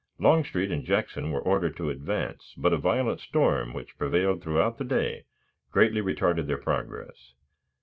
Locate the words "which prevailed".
3.71-4.41